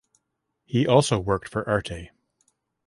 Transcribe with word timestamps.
He 0.65 0.87
also 0.87 1.19
worked 1.19 1.47
for 1.47 1.63
Arte. 1.69 2.09